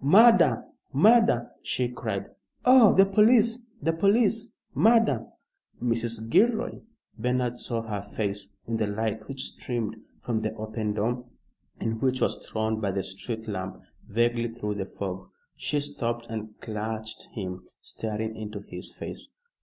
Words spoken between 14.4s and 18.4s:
through the fog. She stopped and clutched him, staring